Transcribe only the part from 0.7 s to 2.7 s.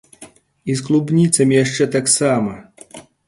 з клубніцамі яшчэ таксама!